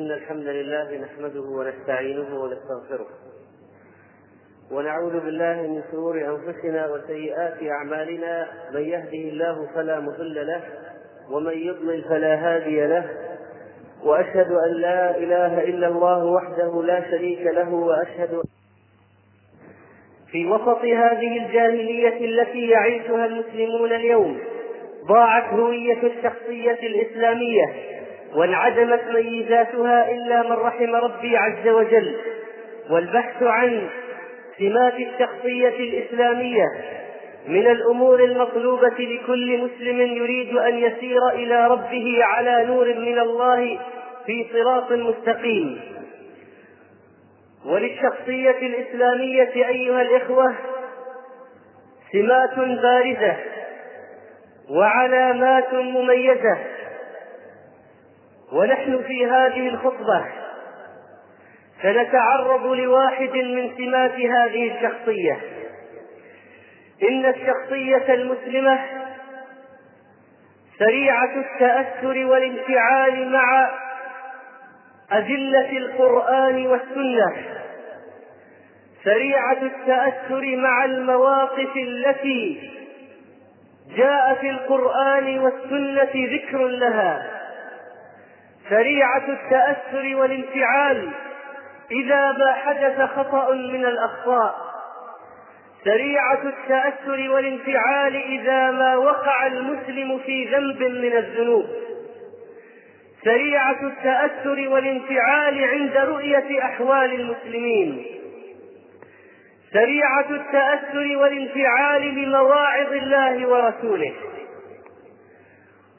[0.00, 3.06] إن الحمد لله نحمده ونستعينه ونستغفره.
[4.70, 8.48] ونعوذ بالله من شرور أنفسنا وسيئات أعمالنا.
[8.74, 10.62] من يهده الله فلا مضل له
[11.30, 13.10] ومن يضلل فلا هادي له.
[14.04, 18.42] وأشهد أن لا إله إلا الله وحده لا شريك له وأشهد
[20.30, 24.38] في وسط هذه الجاهلية التي يعيشها المسلمون اليوم
[25.08, 27.93] ضاعت هوية الشخصية الإسلامية.
[28.34, 32.16] وانعدمت ميزاتها إلا من رحم ربي عز وجل.
[32.90, 33.88] والبحث عن
[34.58, 36.66] سمات الشخصية الإسلامية
[37.48, 43.78] من الأمور المطلوبة لكل مسلم يريد أن يسير إلى ربه على نور من الله
[44.26, 45.80] في صراط مستقيم.
[47.66, 50.54] وللشخصية الإسلامية أيها الإخوة
[52.12, 53.36] سمات بارزة
[54.70, 56.58] وعلامات مميزة
[58.54, 60.24] ونحن في هذه الخطبة
[61.82, 65.38] سنتعرض لواحد من سمات هذه الشخصية.
[67.02, 68.80] إن الشخصية المسلمة
[70.78, 73.70] سريعة التأثر والانفعال مع
[75.12, 77.36] أدلة القرآن والسنة.
[79.04, 82.70] سريعة التأثر مع المواقف التي
[83.96, 87.33] جاء في القرآن والسنة ذكر لها.
[88.70, 91.10] سريعة التأثر والانفعال
[91.90, 94.54] إذا ما حدث خطأ من الأخطاء.
[95.84, 101.66] سريعة التأثر والانفعال إذا ما وقع المسلم في ذنب من الذنوب.
[103.24, 108.04] سريعة التأثر والانفعال عند رؤية أحوال المسلمين.
[109.72, 114.12] سريعة التأثر والانفعال لمواعظ الله ورسوله.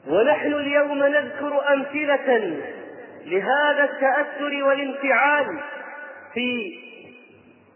[0.08, 2.56] ونحن اليوم نذكر أمثلة
[3.24, 5.60] لهذا التأثر والانفعال
[6.34, 6.78] في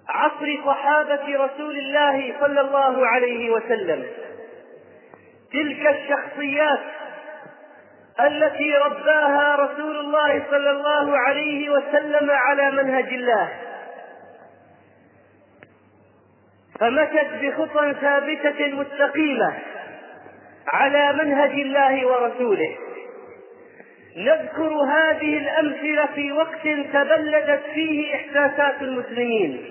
[0.08, 4.06] عصر صحابة رسول الله صلى الله عليه وسلم.
[5.52, 6.80] تلك الشخصيات
[8.20, 13.52] التي رباها رسول الله صلى الله عليه وسلم على منهج الله.
[16.80, 19.58] فمشت بخطى ثابتة مستقيمة.
[20.68, 22.76] على منهج الله ورسوله.
[24.16, 26.62] نذكر هذه الأمثلة في وقت
[26.92, 29.64] تبلدت فيه إحساسات المسلمين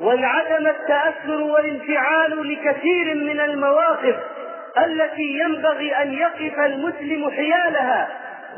[0.00, 4.16] وانعدم التأثر والانفعال لكثير من المواقف
[4.78, 8.08] التي ينبغي أن يقف المسلم حيالها.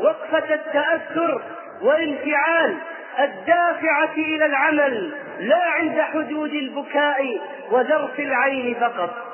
[0.00, 1.42] وقفة التأثر
[1.82, 2.76] والانفعال
[3.18, 7.40] الدافعة إلى العمل لا عند حدود البكاء
[7.70, 9.29] وذرف العين فقط.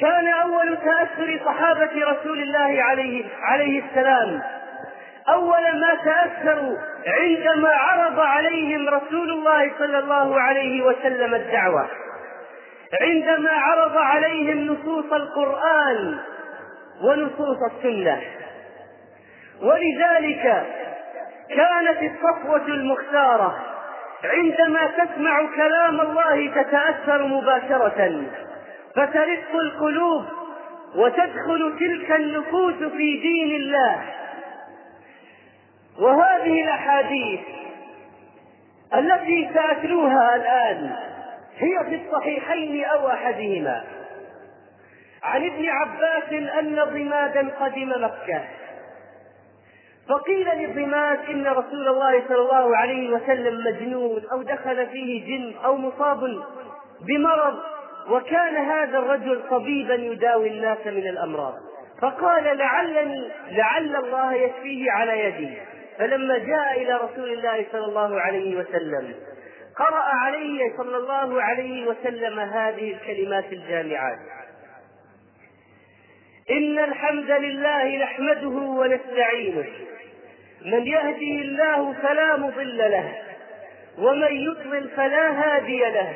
[0.00, 4.42] كان أول تأثر صحابة رسول الله عليه عليه السلام.
[5.28, 6.76] أول ما تأثروا
[7.06, 11.88] عندما عرض عليهم رسول الله صلى الله عليه وسلم الدعوة.
[13.02, 16.18] عندما عرض عليهم نصوص القرآن
[17.02, 18.20] ونصوص السنة.
[19.62, 20.66] ولذلك
[21.48, 23.58] كانت الصفوة المختارة.
[24.24, 28.22] عندما تسمع كلام الله تتأثر مباشرة.
[28.98, 30.24] فترق القلوب
[30.94, 34.02] وتدخل تلك النفوس في دين الله.
[35.98, 37.40] وهذه الأحاديث
[38.94, 40.96] التي سأتلوها الآن
[41.58, 43.84] هي في الصحيحين أو أحدهما.
[45.22, 48.44] عن ابن عباس أن ضمادا قدم مكة.
[50.08, 55.76] فقيل للضماد إن رسول الله صلى الله عليه وسلم مجنون أو دخل فيه جن أو
[55.76, 56.42] مصاب
[57.00, 57.58] بمرض
[58.10, 61.54] وكان هذا الرجل طبيبا يداوي الناس من الأمراض.
[62.02, 65.58] فقال لعلني لعل الله يشفيه على يدي.
[65.98, 69.14] فلما جاء إلى رسول الله صلى الله عليه وسلم
[69.76, 74.18] قرأ عليه صلى الله عليه وسلم هذه الكلمات الجامعات.
[76.50, 79.66] إن الحمد لله نحمده ونستعينه.
[80.64, 83.12] من يهده الله فلا مضل له
[83.98, 86.14] ومن يضلل فلا هادي له.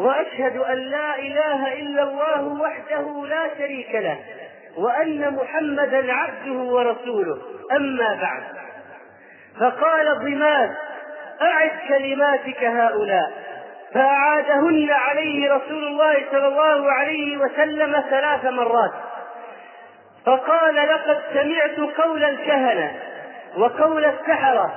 [0.00, 4.18] وأشهد أن لا إله إلا الله وحده لا شريك له
[4.76, 7.38] وأن محمدا عبده ورسوله.
[7.72, 8.42] أما بعد
[9.60, 10.70] فقال ضماد
[11.42, 13.32] أعد كلماتك هؤلاء.
[13.94, 18.92] فأعادهن عليه رسول الله صلى الله عليه وسلم ثلاث مرات.
[20.26, 22.92] فقال لقد سمعت قول الكهنة
[23.56, 24.74] وقول السحرة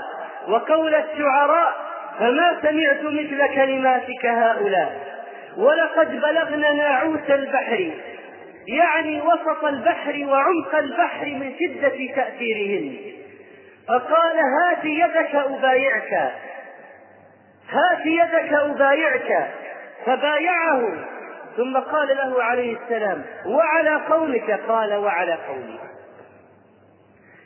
[0.47, 1.73] وقول الشعراء
[2.19, 5.12] فما سمعت مثل كلماتك هؤلاء؟
[5.57, 7.91] ولقد بلغنا ناعوس البحر
[8.67, 12.97] يعني وسط البحر وعمق البحر من شدة تأثيرهن.
[13.88, 16.13] فقال هات يدك أبايعك
[17.69, 19.50] هات يدك أبايعك.
[20.05, 21.05] فبايعه
[21.57, 24.59] ثم قال له عليه السلام وعلى قومك.
[24.67, 25.79] قال وعلى قومي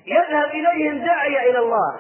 [0.07, 1.95] يذهب إليهم داعية إلى الله.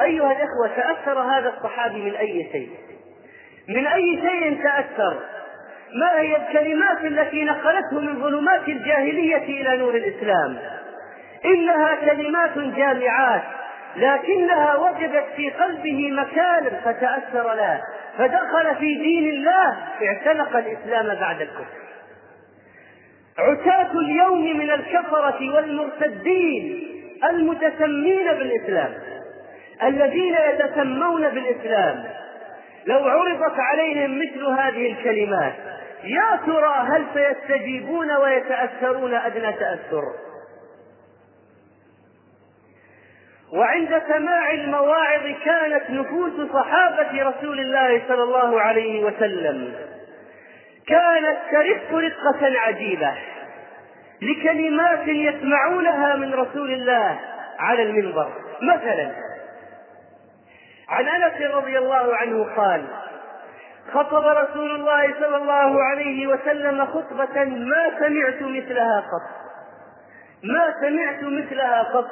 [0.00, 2.89] أيها الإخوة تأثر هذا الصحابي من أي شيء؟
[3.68, 5.18] من أي شيء تأثر؟
[5.94, 10.58] ما هي الكلمات التي نقلته من ظلمات الجاهلية إلى نور الإسلام؟
[11.44, 13.42] إنها كلمات جامعات
[13.96, 17.80] لكنها وجدت في قلبه مكانا فتأثر له
[18.18, 21.80] فدخل في دين الله اعتنق الإسلام بعد الكفر.
[23.38, 26.88] عتاة اليوم من الكفرة والمرتدين
[27.30, 28.94] المتسمين بالإسلام
[29.82, 32.04] الذين يتسمون بالإسلام.
[32.86, 35.54] لو عرضت عليهم مثل هذه الكلمات
[36.04, 40.02] يا ترى هل سيستجيبون ويتأثرون أدنى تأثر؟
[43.52, 49.74] وعند سماع المواعظ كانت نفوس صحابة رسول الله صلى الله عليه وسلم.
[50.86, 53.14] كانت ترق رقة عجيبة
[54.22, 57.20] لكلمات يسمعونها من رسول الله
[57.58, 58.32] على المنبر.
[58.62, 59.10] مثلا
[60.90, 62.84] عن انس رضي الله عنه قال
[63.92, 69.40] خطب رسول الله صلى الله عليه وسلم خطبة ما سمعت مثلها قط
[70.44, 72.08] ما سمعت مثلها قط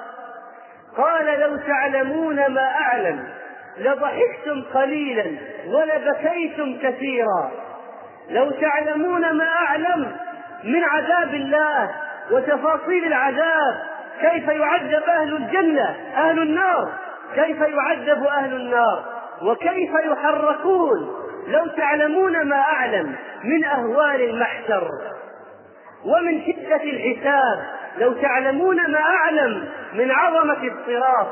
[0.97, 3.29] قال لو تعلمون ما أعلم
[3.79, 7.51] لضحكتم قليلا ولبكيتم كثيرا
[8.31, 10.17] لو تعلمون ما أعلم
[10.65, 11.91] من عذاب الله
[12.31, 13.75] وتفاصيل العذاب
[14.21, 16.93] كيف يعذب أهل الجنة أهل النار؟
[17.35, 19.05] كيف يعذب أهل النار
[19.43, 21.15] وكيف يحركون؟
[21.49, 23.15] لو تعلمون ما أعلم
[23.45, 24.91] من أهوال المحشر
[26.05, 27.65] ومن شدة الحساب
[27.99, 31.29] لو تعلمون ما أعلم من عظمة الصراط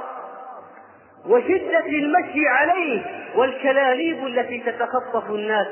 [1.28, 3.02] وشدة المشي عليه
[3.34, 5.66] والكلاليب التي تتخطف الناس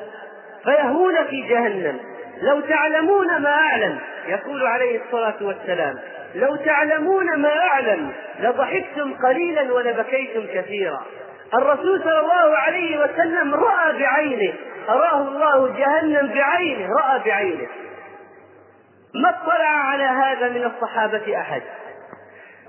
[0.64, 1.98] فيهون في جهنم.
[2.42, 5.98] لو تعلمون ما أعلم يقول عليه الصلاة والسلام.
[6.34, 11.02] لو تعلمون ما أعلم لضحكتم قليلا ولبكيتم كثيرا.
[11.54, 14.54] الرسول صلى الله عليه وسلم رأى بعينه
[14.88, 17.68] أراه الله جهنم بعينه رأى بعينه.
[19.14, 21.62] ما اطلع على هذا من الصحابة أحد.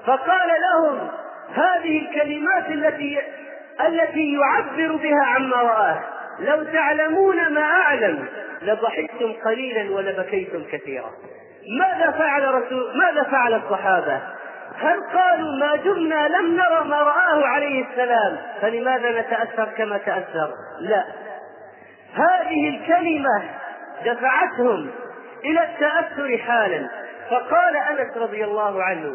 [0.05, 1.09] فقال لهم
[1.53, 3.19] هذه الكلمات التي
[3.87, 6.03] التي يعبر بها عما رآه.
[6.39, 8.25] لو تعلمون ما أعلم
[8.61, 11.11] لضحكتم قليلا ولبكيتم كثيرا.
[11.69, 14.21] ماذا فعل رسول ماذا فعل الصحابة؟
[14.77, 21.05] هل قالوا ما دمنا لم نرى ما رآه عليه السلام فلماذا نتأثر كما تأثر؟ لا.
[22.13, 23.43] هذه الكلمة
[24.05, 24.89] دفعتهم
[25.45, 26.89] إلى التأثر حالا.
[27.29, 29.11] فقال أنس رضي الله عنه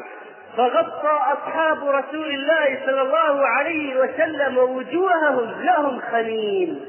[0.56, 6.86] فغطى أصحاب رسول الله صلى الله عليه وسلم وجوههم لهم خنين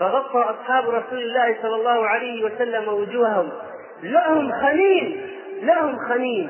[0.00, 3.52] فغطى أصحاب رسول الله صلى الله عليه وسلم وجوههم.
[4.02, 5.26] لهم خنين
[5.62, 6.48] لهم خنين.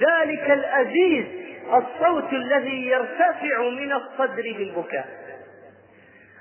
[0.00, 1.26] ذلك الأزيز
[1.74, 5.08] الصوت الذي يرتفع من الصدر بالبكاء.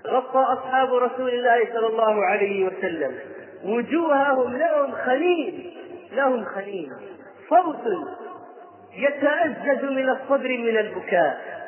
[0.07, 3.19] غطى أصحاب رسول الله صلى الله عليه وسلم.
[3.63, 5.73] وجوههم لهم خليل
[6.11, 6.91] لهم خليل
[7.49, 7.83] صوت
[8.95, 11.59] يتأزز من الصدر من البكاء.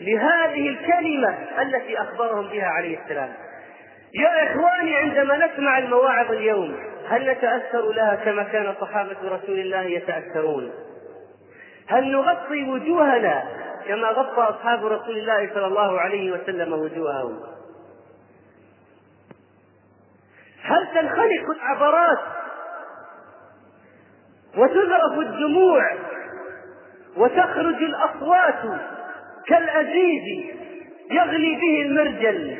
[0.00, 3.32] لهذه الكلمة التي أخبرهم بها عليه السلام.
[4.14, 6.76] يا إخواني عندما نسمع المواعظ اليوم
[7.08, 10.70] هل نتأثر لها كما كان صحابة رسول الله يتأثرون؟
[11.86, 13.44] هل نغطي وجوهنا
[13.88, 17.40] كما غطى أصحاب رسول الله صلى الله عليه وسلم وجوههم؟
[20.62, 22.18] هل تنخلق العبرات
[24.56, 25.82] وتذرف الدموع
[27.16, 28.80] وتخرج الأصوات
[29.46, 30.44] كالأزيز
[31.10, 32.58] يغلي به المرجل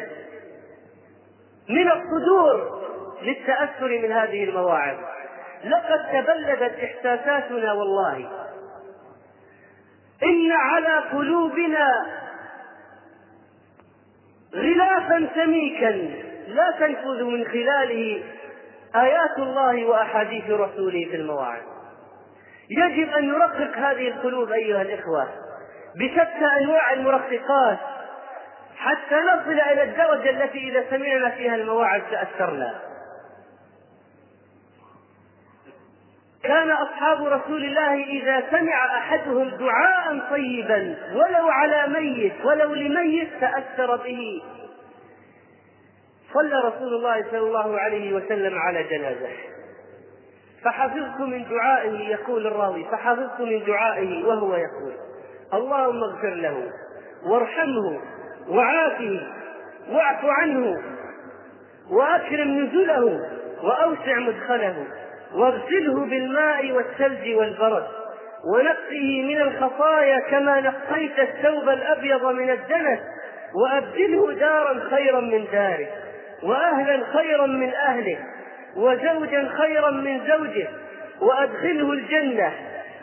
[1.69, 2.85] من الصدور
[3.23, 4.99] للتأثر من هذه المواعظ.
[5.65, 8.31] لقد تبلدت إحساساتنا والله.
[10.23, 12.07] إن على قلوبنا
[14.55, 15.91] غلافا سميكا.
[16.49, 18.23] لا تنفذ من خلاله
[18.97, 21.63] آيات الله وأحاديث رسوله في المواعظ.
[22.71, 25.29] يجب أن نرقق هذه القلوب أيها الإخوة.
[25.97, 27.79] بشتى أنواع المرققات
[28.77, 32.94] حتى نصل إلى الدرجة التي إذا سمعنا فيها المواعظ تأثرنا.
[36.45, 43.97] كان أصحاب رسول الله إذا سمع أحدهم دعاء طيبا ولو على ميت ولو لميت تأثر
[43.97, 44.43] به.
[46.35, 49.29] صلى رسول الله صلى الله عليه وسلم على جنازة.
[50.65, 54.93] فحفظت من دعائه يقول الراوي فحفظت من دعائه وهو يقول
[55.55, 56.71] اللهم اغفر له
[57.27, 58.01] وارحمه
[58.49, 59.21] وعافه
[59.91, 60.83] واعف عنه
[61.91, 63.21] وأكرم نزله
[63.63, 64.87] وأوسع مدخله.
[65.35, 67.87] واغسله بالماء والثلج والبرد
[68.45, 72.99] ونقه من الخطايا كما نقيت الثوب الأبيض من الدنس
[73.55, 75.87] وأبدله دارا خيرا من داره
[76.43, 78.19] وأهلا خيرا من أهله
[78.77, 80.69] وزوجا خيرا من زوجه
[81.21, 82.53] وأدخله الجنة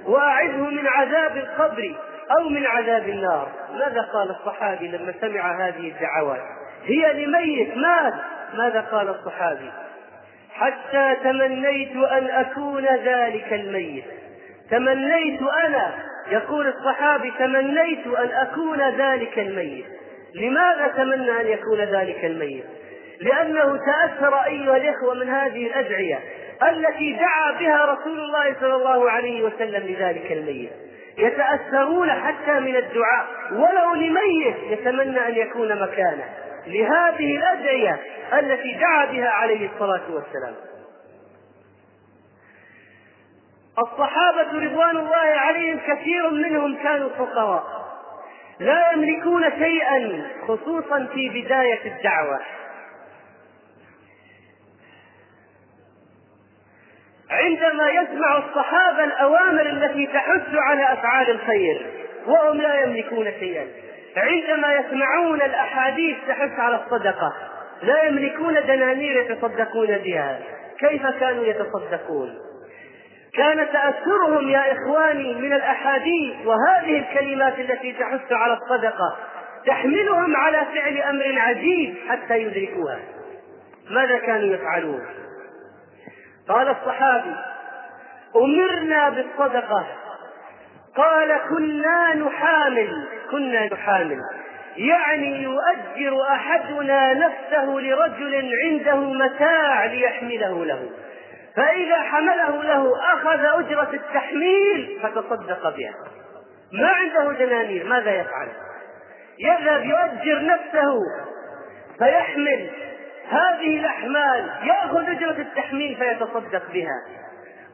[0.06, 1.96] واعذه من عذاب القبر
[2.40, 3.48] أو من عذاب النار.
[3.74, 6.42] ماذا قال الصحابي لما سمع هذه الدعوات؟
[6.86, 8.14] هي لميت مات.
[8.54, 9.72] ماذا قال الصحابي؟
[10.62, 14.04] حتى تمنيت أن أكون ذلك الميت.
[14.72, 15.94] تمنيت أنا
[16.32, 19.86] يقول الصحابي تمنيت أن أكون ذلك الميت.
[20.36, 22.64] لماذا تمنى أن يكون ذلك الميت؟
[23.22, 26.20] لأنه تأثر أيها الإخوة من هذه الأدعية
[26.70, 30.72] التي دعا بها رسول الله صلى الله عليه وسلم لذلك الميت.
[31.18, 36.26] يتأثرون حتى من الدعاء ولو لميت يتمنى أن يكون مكانه.
[36.68, 38.00] لهذه الادعيه
[38.34, 40.56] التي دعا بها عليه الصلاة والسلام.
[43.80, 47.82] الصحابة رضوان الله عليهم كثير منهم كانوا فقراء.
[48.60, 52.40] لا يملكون شيئا خصوصا في بداية الدعوة.
[57.30, 63.68] عندما يسمع الصحابة الأوامر التي تحث على أفعال الخير وهم لا يملكون شيئا.
[64.18, 67.34] عندما يسمعون الأحاديث تحث على الصدقة
[67.84, 70.40] لا يملكون دنانير يتصدقون بها.
[70.80, 72.38] كيف كانوا يتصدقون؟
[73.34, 79.18] كان تأثرهم يا إخواني من الأحاديث وهذه الكلمات التي تحث على الصدقة
[79.66, 83.00] تحملهم على فعل أمر عجيب حتى يدركوها.
[83.90, 85.06] ماذا كانوا يفعلون؟
[86.50, 87.36] قال الصحابي
[88.36, 89.88] أمرنا بالصدقة.
[90.98, 93.08] قال كنا نحامل.
[93.32, 94.18] كنا نحامل.
[94.78, 100.90] يعني يؤجر أحدنا نفسه لرجل عنده متاع ليحمله له.
[101.56, 105.94] فإذا حمله له أخذ أجرة التحميل فتصدق بها.
[106.74, 108.48] ما عنده دنانير ماذا يفعل؟
[109.40, 111.00] يذهب يؤجر نفسه
[112.00, 112.70] فيحمل.
[113.30, 117.02] هذه الأحمال يأخذ أجرة التحميل فيتصدق بها.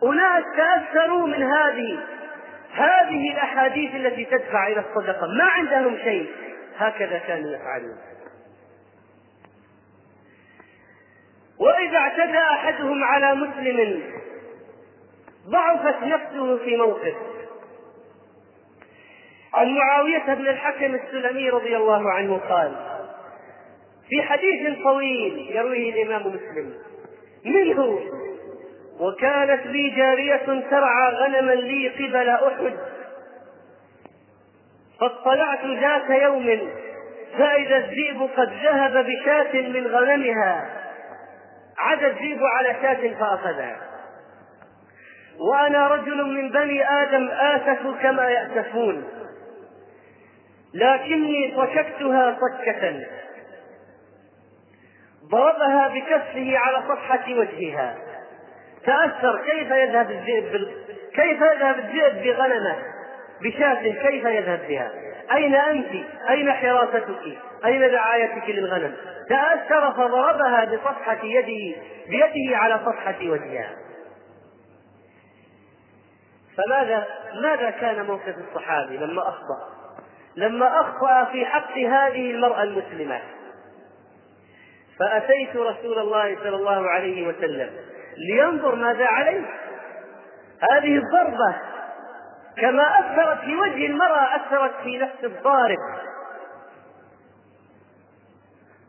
[0.03, 1.97] أناس تأثروا من هذه
[2.77, 5.27] هذه الأحاديث التي تدفع إلى الصدقة.
[5.27, 6.29] ما عندهم شيء.
[6.77, 7.97] هكذا كانوا يفعلون.
[11.59, 14.03] وإذا اعتدى أحدهم على مسلم
[15.47, 17.15] ضعفت نفسه في موقف.
[19.53, 22.75] عن معاوية بن الحكم السلمي رضي الله عنه قال
[24.09, 26.73] في حديث طويل يرويه الإمام مسلم
[27.45, 27.99] منه
[28.99, 32.77] وكانت لي جارية ترعى غنما لي قبل أحد.
[34.99, 36.69] فاطلعت ذات يوم
[37.37, 40.69] فإذا الذئب قد ذهب بشاة من غنمها.
[41.77, 43.77] عدا الذئب على شاة فأخذها.
[45.39, 49.03] وأنا رجل من بني آدم آسف كما يأسفون
[50.73, 53.05] لكني صككتها صكة
[55.31, 58.06] ضربها بكفه على صفحة وجهها.
[58.87, 60.67] تأثر كيف يذهب الذئب.
[61.13, 62.75] كيف يذهب الذئب بغنمه
[63.41, 64.91] بشاة كيف يذهب بها؟
[65.35, 67.05] أين أنت؟ أين حراستك؟
[67.65, 68.95] أين رعايتك للغنم؟
[69.29, 73.75] تأثر فضربها بصفحة يده بيده على صفحة وجهها.
[76.57, 77.07] فماذا
[77.43, 79.77] ماذا كان موقف الصحابي لما أخطأ؟
[80.35, 83.21] لما أخطأ في حق هذه المرأة المسلمة
[84.99, 87.69] فأتيت رسول الله صلى الله عليه وسلم
[88.17, 89.45] لينظر ماذا عليه.
[90.71, 91.55] هذه الضربة
[92.57, 95.77] كما أثرت في وجه المرأة أثرت في نفس الضارب.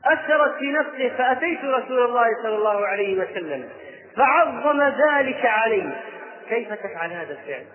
[0.05, 3.69] أثرت في نفسه فأتيت رسول الله صلى الله عليه وسلم.
[4.17, 6.01] فعظم ذلك عليه.
[6.49, 7.67] كيف تفعل هذا الفعل؟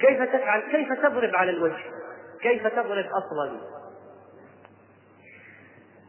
[0.00, 1.84] كيف تفعل؟ كيف تضرب على الوجه؟
[2.42, 3.79] كيف تضرب أصلا؟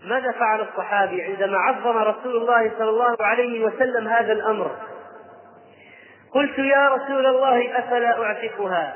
[0.05, 4.71] ماذا فعل الصحابي عندما عظم رسول الله صلى الله عليه وسلم هذا الأمر؟
[6.33, 8.95] قلت يا رسول الله أفلا أعتقها؟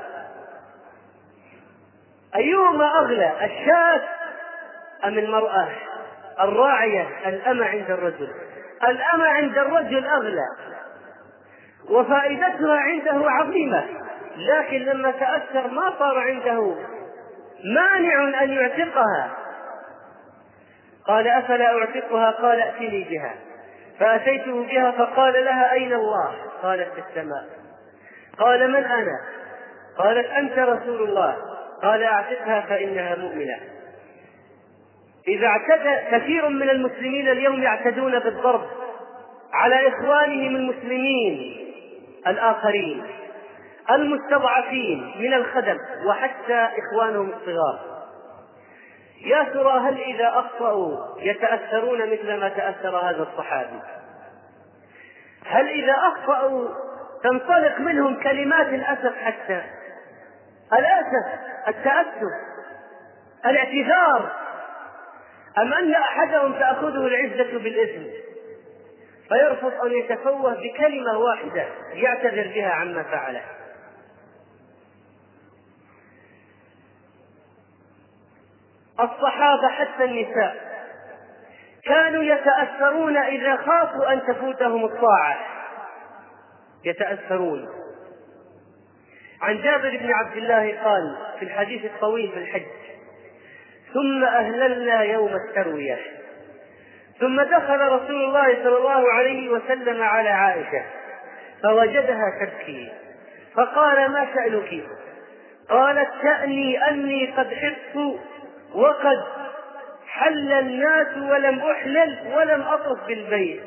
[2.36, 4.02] أيهما أغلى الشاة
[5.04, 5.68] أم المرأة
[6.40, 8.28] الراعية؟ الامه عند الرجل.
[8.88, 10.46] الامه عند الرجل أغلى.
[11.90, 13.84] وفائدتها عنده عظيمة.
[14.36, 16.74] لكن لما تأثر ما صار عنده
[17.64, 19.45] مانع أن يعتقها.
[21.08, 23.34] قال أفلا أعتقها؟ قال ائتني بها.
[24.00, 27.44] فأتيته بها فقال لها أين الله؟ قالت في السماء.
[28.38, 29.20] قال من أنا؟
[29.98, 31.36] قالت أنت رسول الله.
[31.82, 33.56] قال أعتقها فإنها مؤمنة.
[35.28, 38.66] إذا اعتدى كثير من المسلمين اليوم يعتدون بالضرب
[39.52, 41.56] على إخوانهم المسلمين
[42.26, 43.04] الآخرين
[43.90, 47.95] المستضعفين من الخدم وحتى إخوانهم الصغار.
[49.26, 53.80] يا ترى هل إذا أخطأوا يتأثرون مثل ما تأثر هذا الصحابي؟
[55.46, 56.68] هل إذا أخطأوا
[57.22, 59.62] تنطلق منهم كلمات الأسف حتى؟
[60.72, 62.32] الأسف التأسف
[63.46, 64.32] الاعتذار.
[65.58, 68.02] أم أن أحدهم تأخذه العزة بالإثم
[69.28, 73.42] فيرفض أن يتفوه بكلمة واحدة يعتذر بها عما فعله.
[79.00, 80.56] الصحابة حتى النساء.
[81.84, 85.36] كانوا يتأثرون إذا خافوا أن تفوتهم الطاعة.
[86.84, 87.68] يتأثرون.
[89.42, 92.66] عن جابر بن عبد الله قال في الحديث الطويل في الحج
[93.94, 95.98] ثم أهللنا يوم التروية.
[97.20, 100.82] ثم دخل رسول الله صلى الله عليه وسلم على عائشة
[101.62, 102.92] فوجدها تبكي.
[103.54, 104.86] فقال ما شأنك؟
[105.70, 108.20] قالت شأني أني قد حفت
[108.74, 109.24] وقد
[110.06, 113.62] حل الناس ولم أحلل ولم أطف بالبيت.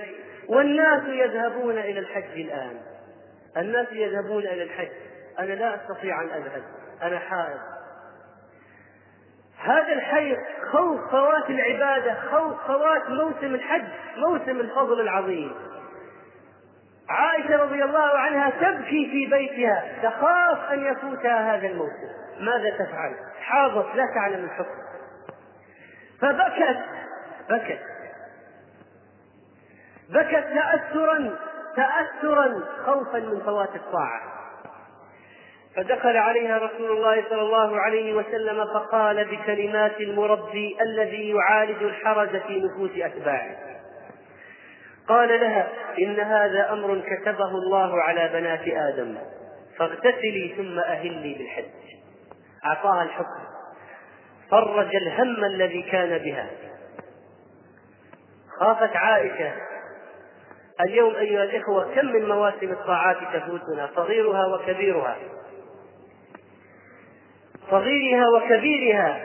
[0.47, 2.79] والناس يذهبون إلى الحج الآن.
[3.57, 4.89] الناس يذهبون إلى الحج.
[5.39, 6.63] أنا لا أستطيع أن أذهب.
[7.03, 7.59] أنا حائض.
[9.59, 10.37] هذا الحي
[10.71, 13.87] خوف فوات العبادة خوف فوات موسم الحج
[14.17, 15.55] موسم الفضل العظيم.
[17.09, 22.09] عائشة رضي الله عنها تبكي في بيتها تخاف أن يفوتها هذا الموسم.
[22.39, 24.88] ماذا تفعل؟ حاضت لا تعلم الحكم.
[26.21, 26.79] فبكت.
[27.49, 27.79] بكت.
[30.09, 31.35] بكت تأثرا
[31.75, 34.21] تأثرا خوفا من فوات الطاعة.
[35.75, 42.59] فدخل عليها رسول الله صلى الله عليه وسلم فقال بكلمات المربي الذي يعالج الحرج في
[42.61, 43.55] نفوس أتباعه.
[45.08, 45.67] قال لها
[45.99, 49.17] إن هذا أمر كتبه الله على بنات آدم
[49.77, 51.65] فاغتسلي ثم أهلي بالحج.
[52.65, 53.48] أعطاها الحكم.
[54.51, 56.47] فرج الهم الذي كان بها.
[58.59, 59.53] خافت عائشة
[60.81, 65.17] اليوم أيها الإخوة كم من مواسم الطاعات تفوتنا؟ صغيرها وكبيرها.
[67.71, 69.21] صغيرها وكبيرها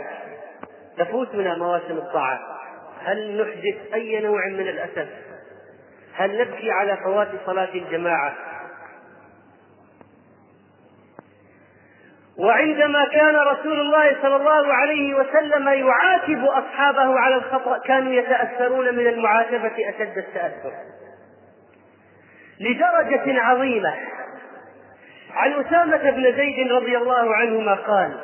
[0.99, 2.41] تفوتنا مواسم الطاعات.
[3.05, 5.09] هل نحدث أي نوع من الأسف؟
[6.15, 8.54] هل نبكي على فوات صلاة الجماعة؟
[12.45, 19.07] وعندما كان رسول الله صلى الله عليه وسلم يعاتب أصحابه على الخطأ كانوا يتأثرون من
[19.07, 20.73] المعاتبة أشد التأثر.
[22.61, 23.95] لدرجة عظيمة.
[25.35, 28.21] عن أسامة بن زيد رضي الله عنهما قال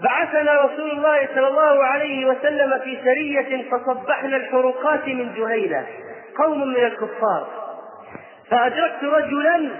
[0.00, 5.86] بعثنا رسول الله صلى الله عليه وسلم في سرية فصبحنا الحروقات من جهينة
[6.38, 7.46] قوم من الكفار.
[8.50, 9.70] فأدركت رجلا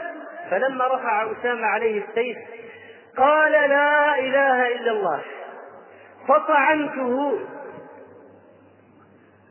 [0.50, 2.38] فلما رفع أسامة عليه السيف
[3.16, 5.20] قال لا إله إلا الله.
[6.28, 7.38] فطعنته.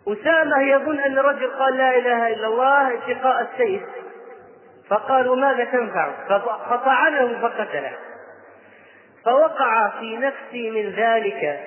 [0.08, 3.82] أسامة يظن أن الرجل قال لا إله إلا الله اتقاء السيف.
[4.90, 6.12] فقالوا ماذا تنفع؟
[6.70, 7.92] فطعنه فقتله.
[9.26, 11.60] فوقع في نفسي من ذلك.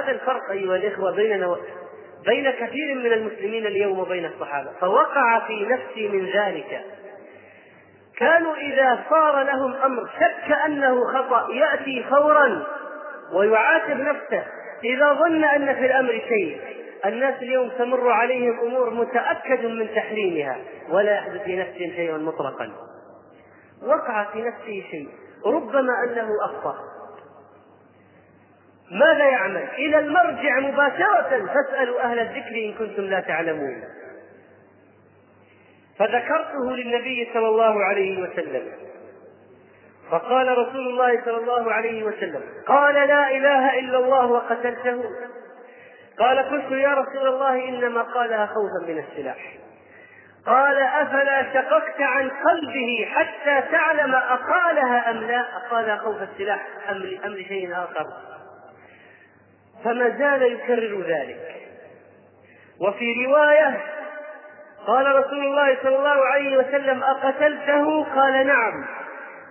[0.00, 1.56] هذا الفرق أيها الإخوة بيننا
[2.26, 4.70] بين كثير من المسلمين اليوم وبين الصحابة.
[4.80, 6.84] فوقع في نفسي من ذلك.
[8.18, 12.66] كانوا إذا صار لهم أمر شك أنه خطأ يأتي فورا
[13.32, 14.44] ويعاتب نفسه.
[14.84, 16.60] إذا ظن أن في الأمر شيء
[17.04, 22.72] الناس اليوم تمر عليهم أمور متأكد من تحريمها ولا يحدث في نفسهم شيء مطلقا.
[23.82, 25.08] وقع في نفسه شيء
[25.46, 26.76] ربما أنه أخطأ.
[28.90, 33.82] ماذا يعمل؟ إلى المرجع مباشرة فاسألوا أهل الذكر إن كنتم لا تعلمون.
[35.98, 38.72] فذكرته للنبي صلى الله عليه وسلم.
[40.10, 45.02] فقال رسول الله صلى الله عليه وسلم قال لا إله إلا الله وقتلته.
[46.18, 49.56] قال قلت يا رسول الله إنما قالها خوفا من السلاح.
[50.46, 57.32] قال أفلا شققت عن قلبه حتى تعلم أقالها أم لا؟ اقالها خوف السلاح أم أم
[57.32, 58.06] لشيء آخر.
[59.84, 61.56] فما زال يكرر ذلك.
[62.80, 63.80] وفي رواية
[64.86, 68.84] قال رسول الله صلى الله عليه وسلم أقتلته؟ قال نعم.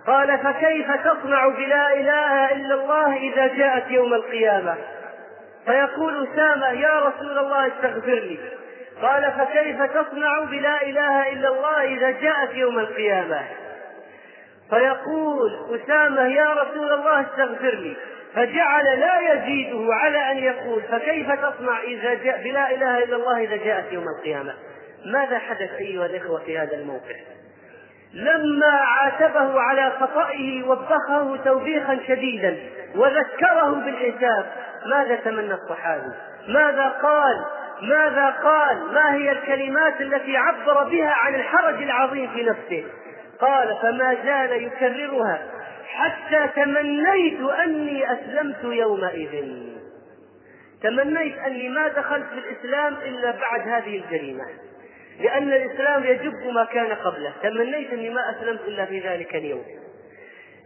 [0.06, 4.74] قال فكيف تصنع بلا إله إلا الله إذا جاءت يوم القيامة؟
[5.66, 8.38] فيقول أسامة يا رسول الله استغفر لي.
[9.02, 13.40] قال فكيف تصنع بلا إله إلا الله إذا جاءت يوم القيامة؟
[14.70, 17.96] فيقول أسامة يا رسول الله استغفر لي.
[18.34, 23.56] فجعل لا يزيده على أن يقول فكيف تصنع إذا جاء بلا إله إلا الله إذا
[23.56, 24.54] جاءت يوم القيامة؟
[25.12, 27.16] ماذا حدث أيها الإخوة في هذا الموقف؟
[28.14, 32.56] لما عاتبه على خطئه وبخه توبيخا شديدا
[32.94, 34.46] وذكره بالحساب
[34.86, 36.12] ماذا تمنى الصحابي؟
[36.48, 37.44] ماذا قال؟
[37.82, 42.84] ماذا قال؟ ما هي الكلمات التي عبر بها عن الحرج العظيم في نفسه؟
[43.40, 45.42] قال فما زال يكررها
[45.86, 49.66] حتى تمنيت أني أسلمت يومئذ.
[50.82, 54.44] تمنيت أني ما دخلت في الإسلام إلا بعد هذه الجريمه
[55.20, 57.32] لأن الإسلام يجب ما كان قبله.
[57.42, 59.64] تمنيت أني ما أسلمت إلا في ذلك اليوم.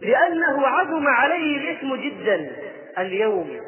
[0.01, 2.51] لأنه عظم عليه الإثم جدا.
[2.97, 3.61] اليوم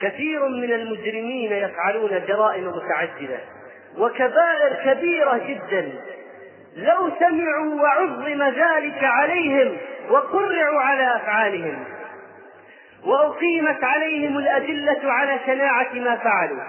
[0.00, 3.38] كثير من المجرمين يفعلون جرائم متعددة.
[3.98, 5.92] وكبائر كبيرة جدا.
[6.76, 9.76] لو سمعوا وعظم ذلك عليهم
[10.10, 11.84] وقرعوا على أفعالهم.
[13.04, 16.62] وأقيمت عليهم الأدلة على شناعة ما فعلوا.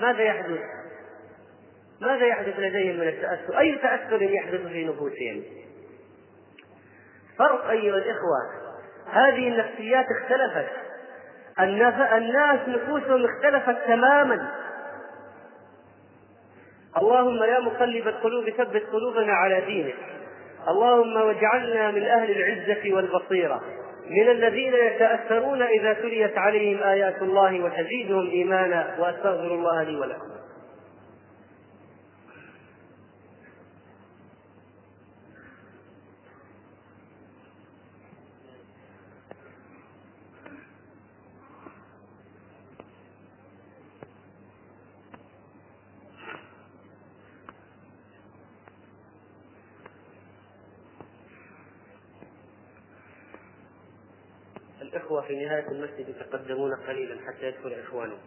[0.00, 0.77] ماذا يحدث؟
[2.00, 5.42] ماذا يحدث لديهم من التاثر أي تأثر يحدث في نفوسهم؟
[7.38, 8.38] فرق أيها الإخوة
[9.10, 10.72] هذه النفسيات اختلفت.
[11.60, 14.54] الناس نفوسهم اختلفت تماما.
[16.96, 19.96] اللهم يا مقلب القلوب ثبت قلوبنا على دينك.
[20.68, 23.62] اللهم واجعلنا من أهل العزة والبصيرة
[24.10, 30.37] من الذين يتأثرون إذا تليت عليهم آيات الله وتزيدهم إيمانا وأستغفر الله لي ولكم.
[55.28, 58.18] الإخوة في نهاية المسجد يتقدمون قليلا حتى يدخل إخوانهم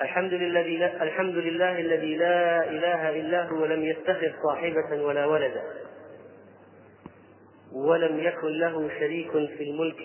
[0.00, 5.62] الحمد لله الحمد لله الذي لا إله إلا هو لم يتخذ صاحبة ولا ولدا.
[7.72, 10.02] ولم يكن له شريك في الملك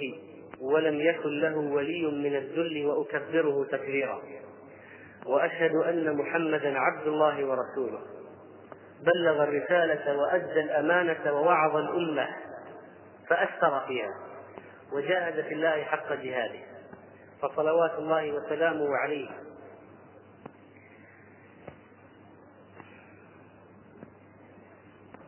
[0.62, 4.22] ولم يكن له ولي من الذل وأكبره تكبيرا.
[5.26, 8.02] وأشهد أن محمدا عبد الله ورسوله.
[9.02, 12.28] بلغ الرسالة وأدى الأمانة ووعظ الأمة
[13.30, 14.25] فأثر فيها.
[14.94, 16.60] وجاهد في الله حق جهاده.
[17.42, 19.30] فصلوات الله وسلامه عليه.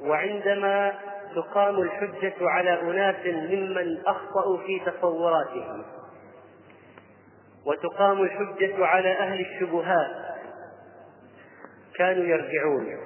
[0.01, 0.95] وعندما
[1.35, 5.85] تقام الحجة على أناس ممن أخطأوا في تصوراتهم
[7.65, 10.27] وتقام الحجة على أهل الشبهات
[11.95, 12.97] كانوا يرجعون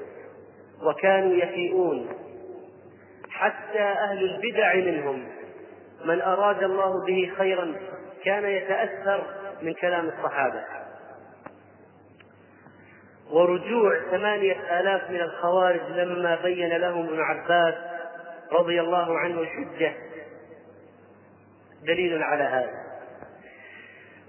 [0.82, 2.08] وكانوا يفيئون
[3.30, 5.28] حتى أهل البدع منهم.
[6.06, 7.76] من أراد الله به خيرا
[8.26, 9.24] كان يتأثر
[9.62, 10.64] من كلام الصحابة.
[13.32, 17.74] ورجوع ثمانية آلاف من الخوارج لما بين لهم ابن عباس
[18.52, 19.94] رضي الله عنه الحجة
[21.84, 22.82] دليل على هذا.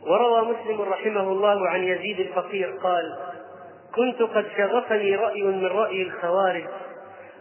[0.06, 3.18] وروى مسلم رحمه الله عن يزيد الفقير قال
[3.94, 6.64] كنت قد شغفني رأي من رأي الخوارج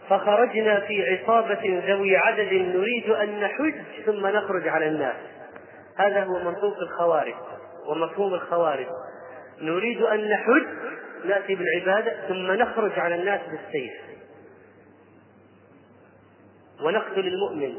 [0.08, 3.74] فخرجنا في عصابة ذوي عدد نريد أن نحج
[4.06, 5.16] ثم نخرج على الناس.
[5.96, 7.34] هذا هو منطوق الخوارج.
[7.88, 8.86] ومفهوم الخوارج.
[9.60, 10.66] نريد أن نحج
[11.24, 13.92] نأتي بالعبادة ثم نخرج على الناس بالسيف.
[16.84, 17.78] ونقتل المؤمن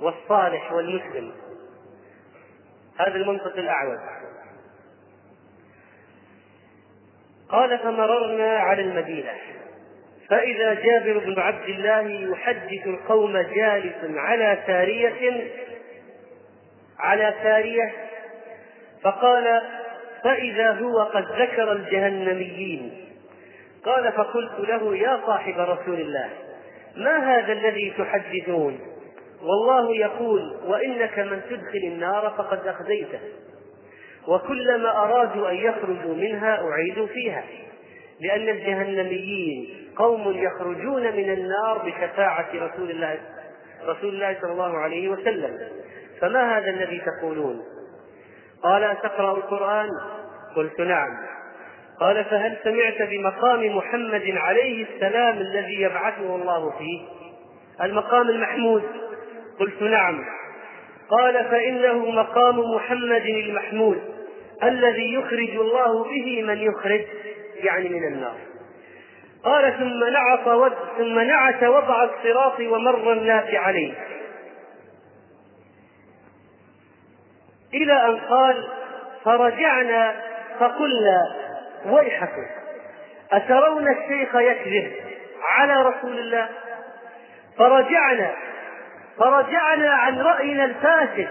[0.00, 1.32] والصالح والمسلم.
[2.98, 3.98] هذا المنطق الأعوج.
[7.48, 9.55] قال فمررنا على المدينة.
[10.30, 15.50] فإذا جابر بن عبد الله يحدث القوم جالس على سارية
[16.98, 17.92] على سارية
[19.02, 19.62] فقال
[20.24, 23.06] فإذا هو قد ذكر الجهنميين
[23.84, 26.30] قال فقلت له يا صاحب رسول الله
[26.96, 28.78] ما هذا الذي تحدثون؟
[29.42, 33.20] والله يقول وإنك من تدخل النار فقد أخزيته
[34.28, 37.44] وكلما أرادوا أن يخرجوا منها أعيدوا فيها
[38.20, 43.18] لأن الجهنميين قوم يخرجون من النار بشفاعة رسول الله
[43.86, 45.58] رسول الله صلى الله عليه وسلم.
[46.20, 47.62] فما هذا الذي تقولون؟
[48.62, 49.88] قال أتقرأ القرآن؟
[50.56, 51.18] قلت نعم.
[52.00, 57.00] قال فهل سمعت بمقام محمد عليه السلام الذي يبعثه الله فيه؟
[57.82, 58.82] المقام المحمود؟
[59.60, 60.24] قلت نعم.
[61.10, 64.02] قال فإنه مقام محمد المحمود
[64.62, 67.04] الذي يخرج الله به من يخرج
[67.62, 68.36] يعني من النار.
[69.46, 70.44] قال ثم نعت
[70.98, 73.94] ثم نعت وضع الصراط ومر الناس عليه.
[77.74, 78.68] إلى أن قال
[79.24, 80.14] فرجعنا
[80.60, 81.34] فقلنا
[81.86, 82.46] ويحكم
[83.32, 84.92] أترون الشيخ يكذب
[85.42, 86.48] على رسول الله؟
[87.58, 88.34] فرجعنا
[89.18, 91.28] فرجعنا عن رأينا الفاسد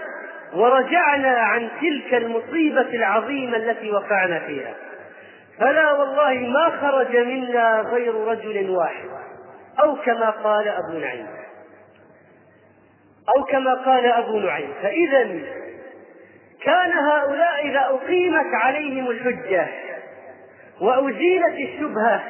[0.54, 4.74] ورجعنا عن تلك المصيبة العظيمة التي وقعنا فيها.
[5.60, 9.08] فلا والله ما خرج منا غير رجل واحد.
[9.80, 11.26] أو كما قال أبو نعيم.
[13.36, 14.72] أو كما قال أبو نعيم.
[14.82, 15.22] فإذا
[16.62, 19.66] كان هؤلاء إذا أقيمت عليهم الحجة
[20.80, 22.22] وأزيلت الشبهة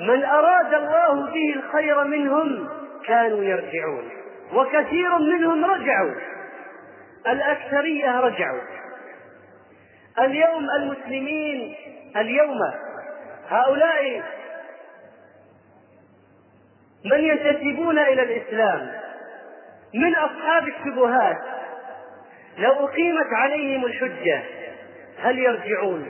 [0.00, 2.68] من أراد الله به الخير منهم
[3.06, 4.10] كانوا يرجعون.
[4.54, 6.14] وكثير منهم رجعوا.
[7.26, 8.60] الأكثرية رجعوا.
[10.18, 11.74] اليوم المسلمين
[12.16, 12.58] اليوم
[13.48, 14.22] هؤلاء
[17.04, 18.92] من ينتسبون إلى الإسلام
[19.94, 21.38] من أصحاب الشبهات؟
[22.58, 24.42] لو أقيمت عليهم الحجة
[25.18, 26.08] هل يرجعون؟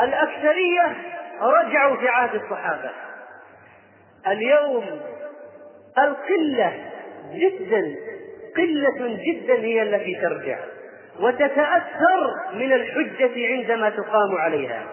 [0.00, 0.96] الأكثرية
[1.40, 2.90] رجعوا في عهد الصحابة.
[4.26, 5.00] اليوم
[5.98, 6.90] القلة
[7.34, 7.96] جدا
[8.56, 10.58] قلة جدا هي التي ترجع.
[11.18, 14.86] وتتأثر من الحجة عندما تقام عليها.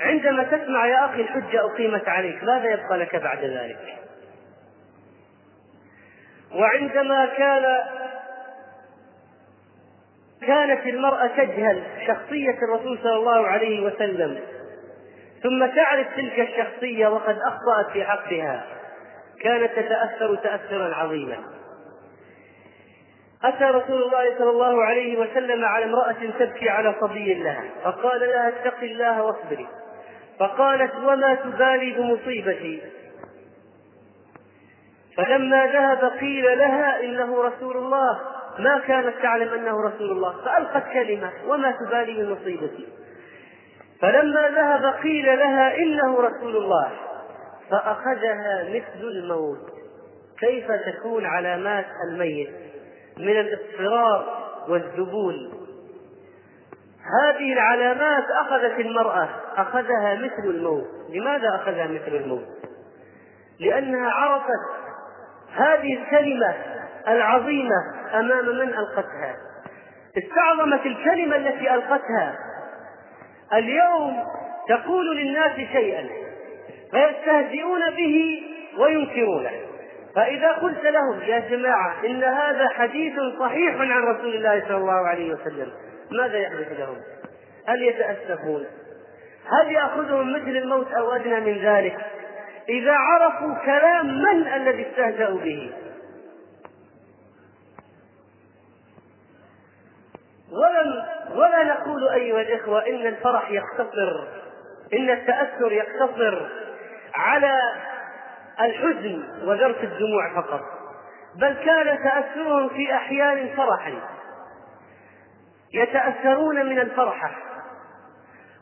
[0.00, 3.98] عندما تسمع يا أخي الحجة أقيمت عليك ماذا يبقى لك بعد ذلك؟
[6.54, 7.78] وعندما كان
[10.46, 14.40] كانت المرأة تجهل شخصية الرسول صلى الله عليه وسلم
[15.42, 18.64] ثم تعرف تلك الشخصية وقد أخطأت في حقها
[19.40, 21.36] كانت تتأثر تأثرا عظيما.
[23.44, 28.48] أتى رسول الله صلى الله عليه وسلم على امرأة تبكي على صبي لها فقال لها
[28.48, 29.68] اتق الله واصبري.
[30.38, 32.82] فقالت وما تبالي بمصيبتي؟
[35.16, 38.20] فلما ذهب قيل لها إنه رسول الله.
[38.58, 42.88] ما كانت تعلم أنه رسول الله فألقت كلمة وما تبالي بمصيبتي.
[44.00, 46.90] فلما ذهب قيل لها إنه رسول الله
[47.70, 49.72] فأخذها مثل الموت.
[50.38, 52.72] كيف تكون علامات الميت؟
[53.22, 55.52] من الاضطرار والذبول.
[57.22, 60.86] هذه العلامات أخذت المرأة أخذها مثل الموت.
[61.08, 62.46] لماذا أخذها مثل الموت؟
[63.60, 64.60] لأنها عرفت
[65.52, 66.54] هذه الكلمة
[67.08, 67.76] العظيمة
[68.14, 69.36] أمام من ألقتها.
[70.18, 72.38] استعظمت الكلمة التي ألقتها.
[73.52, 74.24] اليوم
[74.68, 76.08] تقول للناس شيئا
[76.90, 78.42] فيستهزئون به
[78.78, 79.71] وينكرونه.
[80.16, 85.34] فإذا قلت لهم يا جماعة إن هذا حديث صحيح عن رسول الله صلى الله عليه
[85.34, 85.72] وسلم
[86.10, 86.96] ماذا يحدث لهم؟
[87.68, 88.66] هل يتأسفون؟
[89.50, 91.96] هل يأخذهم مثل الموت أو أدنى من ذلك؟
[92.68, 95.72] إذا عرفوا كلام من الذي استهزأوا به
[100.52, 101.04] ولم
[101.38, 104.26] ولا نقول أيها الإخوة إن الفرح يقتصر
[104.92, 106.48] إن التأثر يقتصر
[107.14, 107.58] على
[108.60, 110.60] الحزن وذرف الدموع فقط
[111.40, 113.92] بل كان تأثرهم في أحيان فرحا
[115.74, 117.30] يتأثرون من الفرحة.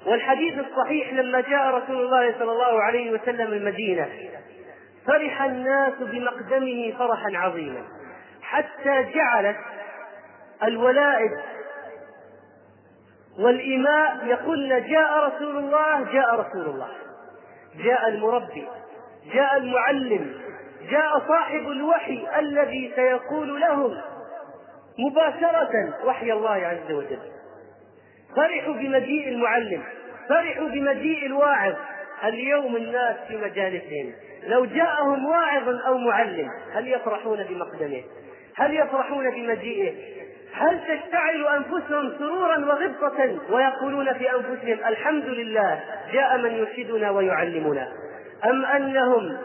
[0.07, 4.09] والحديث الصحيح لما جاء رسول الله صلى الله عليه وسلم المدينة
[5.07, 7.83] فرح الناس بمقدمه فرحا عظيما
[8.42, 9.57] حتى جعلت
[10.62, 11.31] الولائد
[13.38, 16.88] والإماء يقولن جاء رسول الله جاء رسول الله
[17.76, 18.68] جاء المربي.
[19.35, 20.35] جاء المعلم
[20.90, 23.97] جاء صاحب الوحي الذي سيقول لهم
[24.99, 27.19] مباشرة وحي الله عز وجل.
[28.37, 29.83] فرحوا بمجيء المعلم
[30.29, 31.75] فرحوا بمجيء الواعظ.
[32.25, 34.12] اليوم الناس في مجالسهم
[34.47, 38.03] لو جاءهم واعظ أو معلم هل يفرحون بمقدمه؟
[38.57, 39.93] هل يفرحون بمجيئه؟
[40.55, 45.81] هل تشتعل أنفسهم سرورا وغبطة ويقولون في أنفسهم الحمد لله
[46.12, 47.88] جاء من يرشدنا ويعلمنا؟
[48.44, 49.37] أم أنهم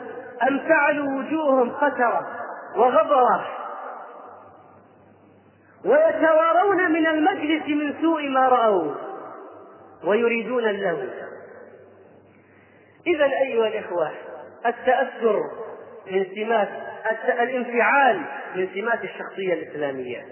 [0.48, 2.28] أم فعلوا وجوههم خسرة
[2.76, 3.46] وغبرة
[5.86, 8.94] ويتوارون من المجلس من سوء ما رأوا
[10.04, 11.08] ويريدون اللهو.
[13.08, 14.12] إذا أيها الإخوة
[14.66, 15.40] التأثر
[16.12, 16.70] من سمات
[17.28, 18.22] الانفعال
[18.56, 20.26] من سمات الشخصية الإسلامية.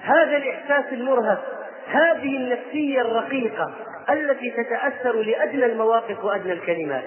[0.00, 1.38] هذا الإحساس المرهف
[1.86, 3.74] هذه النفسية الرقيقة
[4.10, 7.04] التي تتأثر لأدنى المواقف وأدنى الكلمات.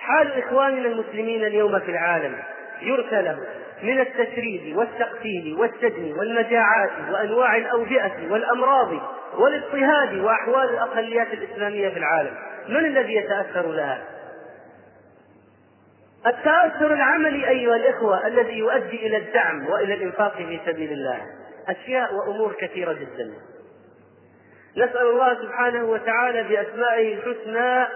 [0.00, 2.36] حال إخواننا المسلمين اليوم في العالم
[2.82, 3.44] يرثى لهم
[3.82, 8.88] من التشريد والتقتيل والسجن والمجاعات وأنواع الاوبئه والأمراض
[9.38, 12.34] والاضطهاد وأحوال الأقليات الإسلامية في العالم.
[12.68, 14.02] من الذي يتأثر لها؟
[16.26, 21.20] التأثر العملي أيها الإخوة الذي يؤدي إلى الدعم وإلى الإنفاق في سبيل الله.
[21.68, 23.32] أشياء وأمور كثيرة جدا.
[24.76, 27.86] نسأل الله سبحانه وتعالى بأسمائه الحسنى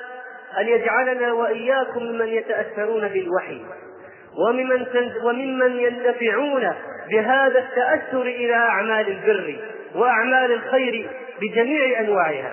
[0.60, 3.60] أن يجعلنا وإياكم ممن يتأثرون بالوحي
[4.48, 4.86] وممن
[5.24, 6.74] وممن ينتفعون
[7.10, 9.56] بهذا التأثر إلى أعمال البر
[9.94, 12.52] وأعمال الخير بجميع أنواعها.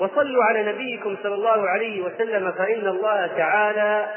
[0.00, 4.08] وصلوا على نبيكم صلى الله عليه وسلم فإن الله تعالى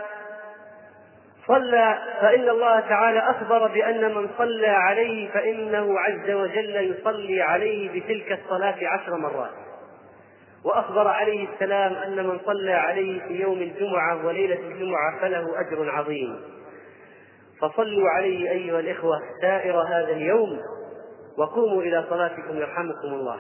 [1.48, 8.32] صلى فإن الله تعالى أخبر بأن من صلى عليه فإنه عز وجل يصلي عليه بتلك
[8.32, 9.65] الصلاة عشر مرات.
[10.66, 16.42] وأخبر عليه السلام أن من صلى عليه في يوم الجمعة وليلة الجمعة فله أجر عظيم.
[17.62, 20.60] فصلوا عليه أيها الإخوة سائر هذا اليوم
[21.38, 23.40] وقوموا إلى صلاتكم يرحمكم الله.